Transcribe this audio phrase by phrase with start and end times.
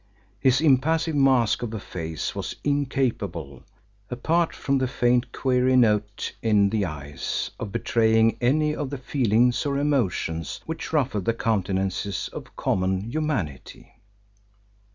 [0.39, 3.61] His impassive mask of a face was incapable
[4.09, 9.63] apart from the faint query note in the eyes of betraying any of the feelings
[9.63, 13.93] or emotions which ruffle the countenances of common humanity.